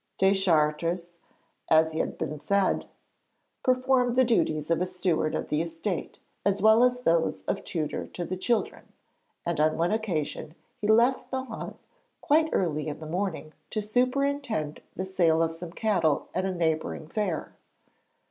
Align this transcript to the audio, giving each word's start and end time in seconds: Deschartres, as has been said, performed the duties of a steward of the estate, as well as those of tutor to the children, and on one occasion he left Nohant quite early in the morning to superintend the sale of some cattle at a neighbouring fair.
Deschartres, 0.17 1.11
as 1.69 1.93
has 1.93 2.09
been 2.15 2.39
said, 2.39 2.87
performed 3.61 4.15
the 4.15 4.23
duties 4.25 4.71
of 4.71 4.81
a 4.81 4.87
steward 4.87 5.35
of 5.35 5.49
the 5.49 5.61
estate, 5.61 6.17
as 6.43 6.59
well 6.59 6.81
as 6.83 7.01
those 7.01 7.43
of 7.43 7.63
tutor 7.63 8.07
to 8.07 8.25
the 8.25 8.35
children, 8.35 8.93
and 9.45 9.59
on 9.59 9.77
one 9.77 9.91
occasion 9.91 10.55
he 10.75 10.87
left 10.87 11.31
Nohant 11.31 11.75
quite 12.19 12.49
early 12.51 12.87
in 12.87 12.99
the 12.99 13.05
morning 13.05 13.53
to 13.69 13.79
superintend 13.79 14.81
the 14.95 15.05
sale 15.05 15.43
of 15.43 15.53
some 15.53 15.71
cattle 15.71 16.29
at 16.33 16.45
a 16.45 16.51
neighbouring 16.51 17.07
fair. 17.07 17.53